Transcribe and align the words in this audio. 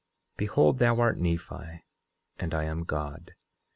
10:6 0.37 0.37
Behold, 0.37 0.79
thou 0.79 0.99
art 0.99 1.19
Nephi, 1.19 1.85
and 2.39 2.55
I 2.55 2.63
am 2.63 2.85
God. 2.85 3.35